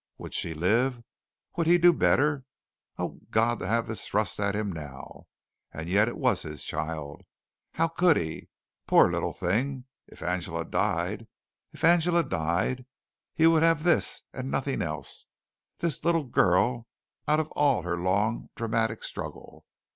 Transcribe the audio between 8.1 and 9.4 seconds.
he? Poor little